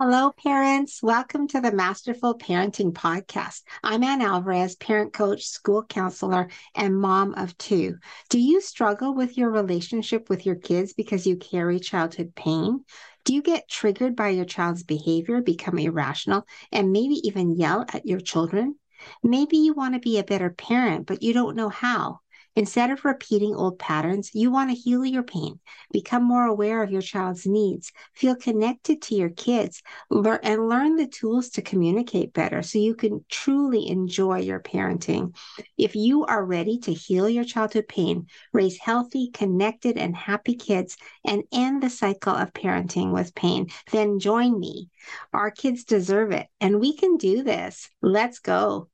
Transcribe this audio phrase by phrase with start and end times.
[0.00, 1.02] Hello, parents.
[1.02, 3.62] Welcome to the Masterful Parenting Podcast.
[3.82, 7.96] I'm Ann Alvarez, parent coach, school counselor, and mom of two.
[8.28, 12.84] Do you struggle with your relationship with your kids because you carry childhood pain?
[13.24, 18.06] Do you get triggered by your child's behavior, become irrational, and maybe even yell at
[18.06, 18.76] your children?
[19.24, 22.20] Maybe you want to be a better parent, but you don't know how.
[22.56, 25.60] Instead of repeating old patterns, you want to heal your pain,
[25.92, 30.96] become more aware of your child's needs, feel connected to your kids, learn, and learn
[30.96, 35.34] the tools to communicate better so you can truly enjoy your parenting.
[35.76, 40.96] If you are ready to heal your childhood pain, raise healthy, connected, and happy kids,
[41.24, 44.88] and end the cycle of parenting with pain, then join me.
[45.32, 47.88] Our kids deserve it, and we can do this.
[48.02, 48.88] Let's go.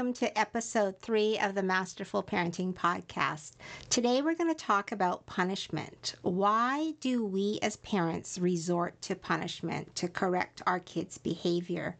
[0.00, 3.56] Welcome to episode three of the Masterful Parenting Podcast.
[3.90, 6.14] Today we're going to talk about punishment.
[6.22, 11.98] Why do we as parents resort to punishment to correct our kids' behavior?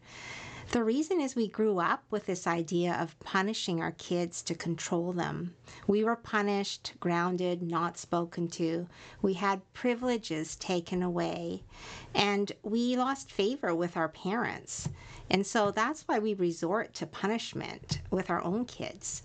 [0.72, 5.12] The reason is we grew up with this idea of punishing our kids to control
[5.12, 5.56] them.
[5.88, 8.86] We were punished, grounded, not spoken to.
[9.20, 11.64] We had privileges taken away,
[12.14, 14.88] and we lost favor with our parents.
[15.28, 19.22] And so that's why we resort to punishment with our own kids.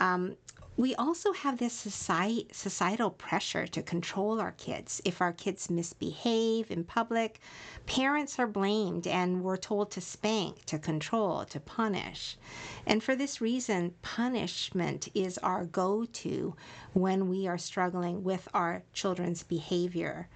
[0.00, 0.34] Um,
[0.76, 5.02] we also have this society, societal pressure to control our kids.
[5.04, 7.40] If our kids misbehave in public,
[7.84, 12.38] parents are blamed and we're told to spank, to control, to punish.
[12.86, 16.56] And for this reason, punishment is our go to
[16.94, 20.28] when we are struggling with our children's behavior.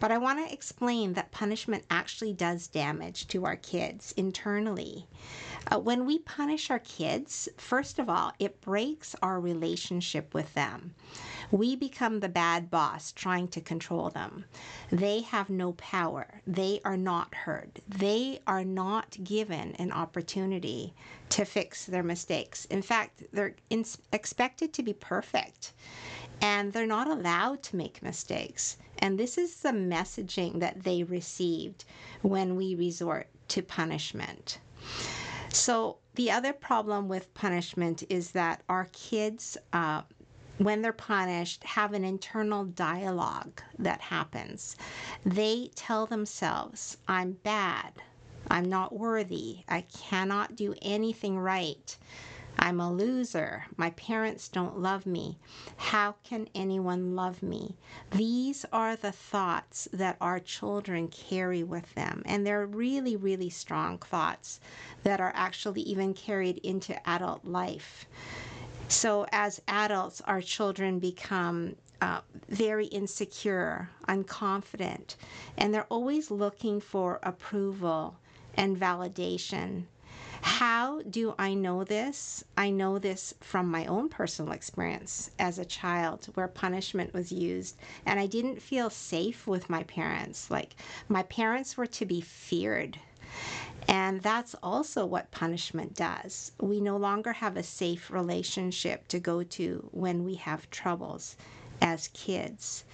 [0.00, 5.06] But I want to explain that punishment actually does damage to our kids internally.
[5.70, 10.94] Uh, when we punish our kids, first of all, it breaks our relationship with them.
[11.50, 14.44] We become the bad boss trying to control them.
[14.90, 16.42] They have no power.
[16.46, 17.80] They are not heard.
[17.88, 20.94] They are not given an opportunity
[21.30, 22.64] to fix their mistakes.
[22.66, 25.72] In fact, they're in- expected to be perfect
[26.40, 28.76] and they're not allowed to make mistakes.
[28.98, 31.84] And this is the messaging that they received
[32.22, 34.58] when we resort to punishment.
[35.54, 40.02] So, the other problem with punishment is that our kids, uh,
[40.58, 44.76] when they're punished, have an internal dialogue that happens.
[45.24, 47.92] They tell themselves, I'm bad.
[48.50, 49.58] I'm not worthy.
[49.68, 51.96] I cannot do anything right.
[52.58, 53.64] I'm a loser.
[53.76, 55.38] My parents don't love me.
[55.76, 57.76] How can anyone love me?
[58.10, 62.22] These are the thoughts that our children carry with them.
[62.26, 64.60] And they're really, really strong thoughts
[65.02, 68.06] that are actually even carried into adult life.
[68.88, 75.16] So, as adults, our children become uh, very insecure, unconfident,
[75.56, 78.16] and they're always looking for approval
[78.56, 79.84] and validation
[80.44, 82.44] how do I know this?
[82.54, 87.76] I know this from my own personal experience as a child where punishment was used,
[88.04, 90.50] and I didn't feel safe with my parents.
[90.50, 90.76] Like,
[91.08, 92.98] my parents were to be feared.
[93.88, 96.52] And that's also what punishment does.
[96.60, 101.36] We no longer have a safe relationship to go to when we have troubles
[101.80, 102.84] as kids.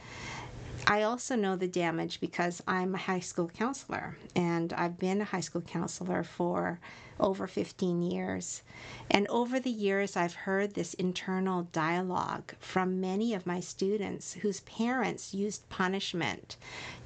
[0.87, 5.25] I also know the damage because I'm a high school counselor and I've been a
[5.25, 6.81] high school counselor for
[7.19, 8.63] over 15 years.
[9.11, 14.61] And over the years, I've heard this internal dialogue from many of my students whose
[14.61, 16.57] parents used punishment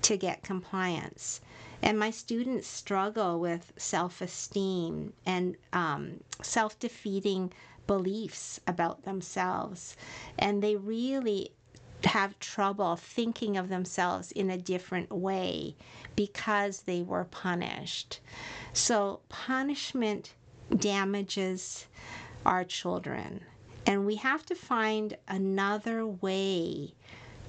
[0.03, 1.41] to get compliance.
[1.83, 7.53] And my students struggle with self esteem and um, self defeating
[7.87, 9.97] beliefs about themselves.
[10.39, 11.53] And they really
[12.07, 15.75] have trouble thinking of themselves in a different way
[16.17, 18.21] because they were punished.
[18.73, 20.35] So, punishment
[20.77, 21.87] damages
[22.45, 23.43] our children,
[23.87, 26.95] and we have to find another way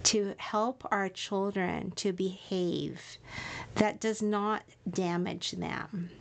[0.03, 3.18] to help our children to behave
[3.75, 6.12] that does not damage them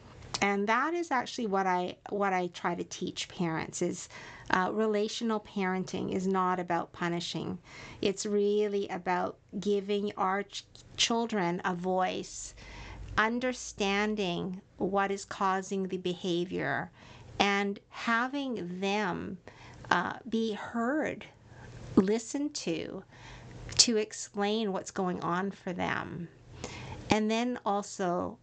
[0.41, 4.09] and that is actually what i what i try to teach parents is
[4.51, 7.59] uh, relational parenting is not about punishing,
[8.03, 10.65] it's really about giving our ch-
[10.97, 12.55] children a voice,
[13.17, 16.91] understanding what is causing the behavior,
[17.39, 19.39] and having them
[19.91, 21.25] uh, be heard,
[21.97, 23.03] listened to,
[23.79, 26.29] to explain what's going on for them.
[27.09, 28.39] And then also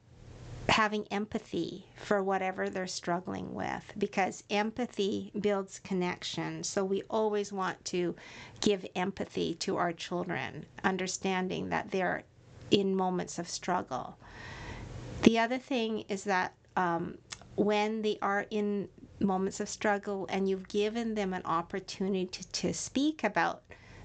[0.71, 6.63] having empathy for whatever they're struggling with because empathy builds connection.
[6.63, 8.15] So we always want to
[8.61, 12.23] give empathy to our children, understanding that they're
[12.71, 14.17] in moments of struggle.
[15.23, 17.17] The other thing is that um,
[17.55, 18.87] when they are in
[19.19, 23.61] moments of struggle and you've given them an opportunity to, to speak about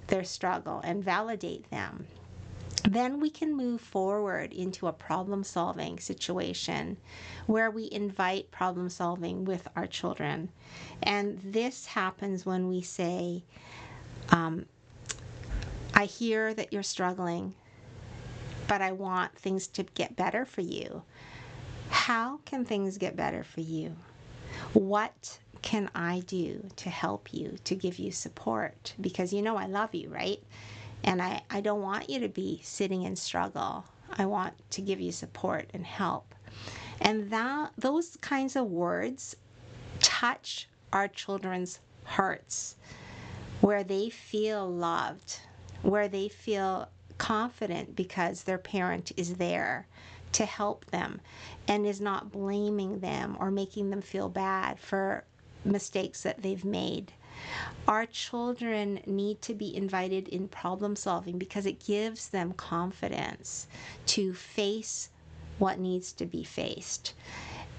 [0.08, 2.06] their struggle and validate them,
[2.86, 6.96] then we can move forward into a problem solving situation
[7.46, 10.50] where we invite problem solving with our children.
[11.02, 13.42] And this happens when we say,
[14.30, 14.66] um,
[15.94, 17.54] I hear that you're struggling,
[18.68, 21.02] but I want things to get better for you.
[21.88, 23.96] How can things get better for you?
[24.72, 28.94] What can I do to help you, to give you support?
[29.00, 30.42] Because you know I love you, right?
[31.06, 33.86] And I, I don't want you to be sitting in struggle.
[34.10, 36.34] I want to give you support and help.
[37.00, 39.36] And that those kinds of words
[40.00, 42.76] touch our children's hearts
[43.60, 45.40] where they feel loved,
[45.82, 46.88] where they feel
[47.18, 49.86] confident because their parent is there
[50.32, 51.20] to help them
[51.68, 55.24] and is not blaming them or making them feel bad for
[55.64, 57.12] mistakes that they've made.
[57.86, 63.66] Our children need to be invited in problem solving because it gives them confidence
[64.06, 65.10] to face
[65.58, 67.14] what needs to be faced.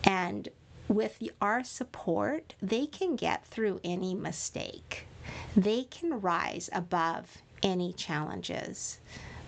[0.04, 0.50] And
[0.88, 5.07] with our support, they can get through any mistake.
[5.56, 9.00] They can rise above any challenges.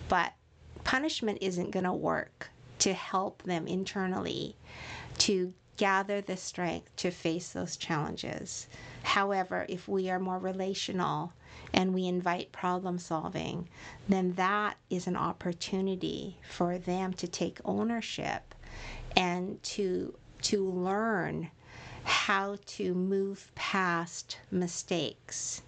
[0.08, 0.34] But
[0.84, 4.56] punishment isn't going to work to help them internally
[5.18, 8.66] to gather the strength to face those challenges.
[9.02, 11.32] However, if we are more relational
[11.72, 13.66] and we invite problem solving,
[14.06, 18.54] then that is an opportunity for them to take ownership
[19.16, 21.50] and to to learn
[22.04, 25.62] how to move past mistakes.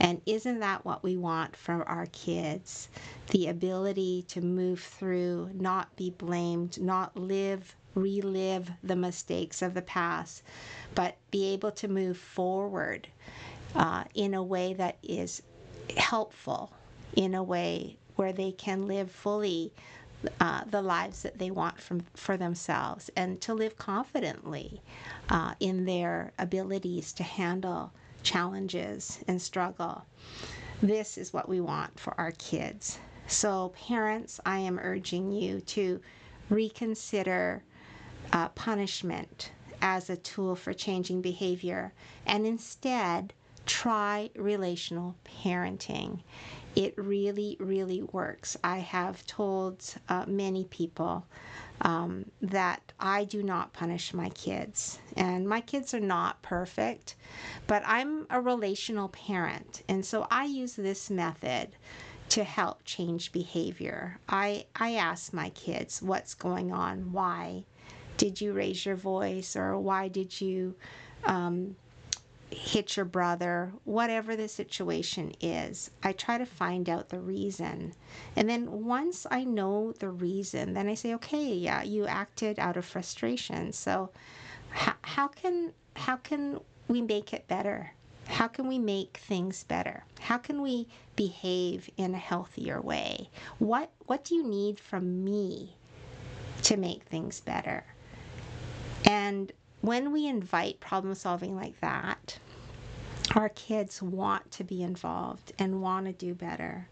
[0.00, 2.88] And isn't that what we want from our kids?
[3.30, 9.82] The ability to move through, not be blamed, not live relive the mistakes of the
[9.82, 10.42] past,
[10.94, 13.08] but be able to move forward
[13.74, 15.42] uh, in a way that is
[15.96, 16.72] helpful,
[17.14, 19.72] in a way where they can live fully
[20.40, 24.80] uh, the lives that they want from for themselves, and to live confidently
[25.30, 27.92] uh, in their abilities to handle
[28.22, 30.04] challenges and struggle.
[30.80, 32.98] This is what we want for our kids.
[33.26, 36.00] So, parents, I am urging you to
[36.48, 37.62] reconsider
[38.32, 39.50] uh, punishment
[39.80, 41.92] as a tool for changing behavior
[42.26, 43.32] and instead
[43.66, 46.20] try relational parenting.
[46.74, 48.56] It really, really works.
[48.64, 51.26] I have told uh, many people
[51.82, 54.98] um, that I do not punish my kids.
[55.16, 57.16] And my kids are not perfect,
[57.66, 59.82] but I'm a relational parent.
[59.88, 61.68] And so I use this method
[62.30, 64.18] to help change behavior.
[64.28, 67.64] I, I ask my kids what's going on, why,
[68.22, 70.72] did you raise your voice or why did you
[71.24, 71.74] um,
[72.52, 77.92] hit your brother, whatever the situation is, I try to find out the reason.
[78.36, 82.76] And then once I know the reason, then I say, okay, yeah, you acted out
[82.76, 83.72] of frustration.
[83.72, 84.10] So
[84.70, 87.92] how, how can how can we make it better?
[88.28, 90.04] How can we make things better?
[90.20, 90.86] How can we
[91.16, 93.30] behave in a healthier way?
[93.58, 95.74] What what do you need from me
[96.62, 97.84] to make things better?
[99.04, 102.38] And when we invite problem solving like that,
[103.34, 106.88] our kids want to be involved and want to do better.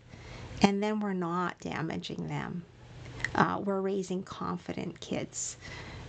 [0.63, 2.65] And then we're not damaging them.
[3.35, 5.57] Uh, we're raising confident kids.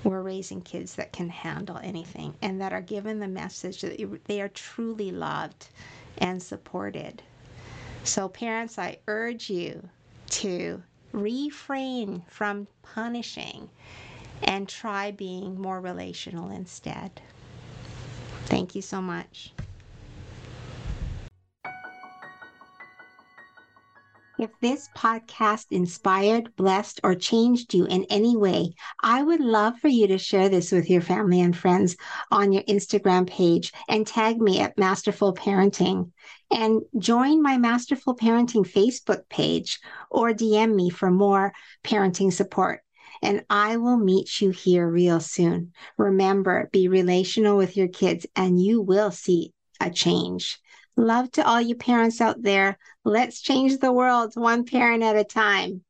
[0.03, 4.41] We're raising kids that can handle anything and that are given the message that they
[4.41, 5.67] are truly loved
[6.17, 7.21] and supported.
[8.03, 9.87] So, parents, I urge you
[10.29, 10.81] to
[11.11, 13.69] refrain from punishing
[14.43, 17.21] and try being more relational instead.
[18.45, 19.53] Thank you so much.
[24.41, 29.87] If this podcast inspired, blessed, or changed you in any way, I would love for
[29.87, 31.95] you to share this with your family and friends
[32.31, 36.11] on your Instagram page and tag me at Masterful Parenting.
[36.49, 39.79] And join my Masterful Parenting Facebook page
[40.09, 42.81] or DM me for more parenting support
[43.21, 45.73] and I will meet you here real soon.
[45.97, 50.59] Remember, be relational with your kids and you will see a change.
[50.97, 52.77] Love to all you parents out there.
[53.03, 55.83] Let's change the world one parent at a time.